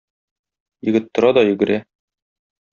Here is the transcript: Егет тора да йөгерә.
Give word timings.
Егет 0.89 1.07
тора 1.19 1.33
да 1.41 1.45
йөгерә. 1.51 1.81